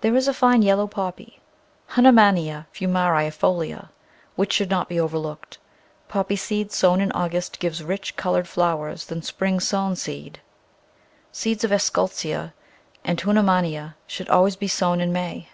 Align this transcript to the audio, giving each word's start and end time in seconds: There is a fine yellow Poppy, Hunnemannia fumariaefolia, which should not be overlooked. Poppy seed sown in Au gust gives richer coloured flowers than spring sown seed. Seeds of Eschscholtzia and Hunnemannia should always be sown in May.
There 0.00 0.16
is 0.16 0.26
a 0.26 0.34
fine 0.34 0.62
yellow 0.62 0.88
Poppy, 0.88 1.38
Hunnemannia 1.90 2.66
fumariaefolia, 2.74 3.90
which 4.34 4.52
should 4.52 4.70
not 4.70 4.88
be 4.88 4.98
overlooked. 4.98 5.58
Poppy 6.08 6.34
seed 6.34 6.72
sown 6.72 7.00
in 7.00 7.12
Au 7.14 7.28
gust 7.28 7.60
gives 7.60 7.80
richer 7.80 8.12
coloured 8.14 8.48
flowers 8.48 9.04
than 9.06 9.22
spring 9.22 9.60
sown 9.60 9.94
seed. 9.94 10.40
Seeds 11.30 11.62
of 11.62 11.70
Eschscholtzia 11.70 12.52
and 13.04 13.20
Hunnemannia 13.20 13.94
should 14.08 14.28
always 14.28 14.56
be 14.56 14.66
sown 14.66 15.00
in 15.00 15.12
May. 15.12 15.46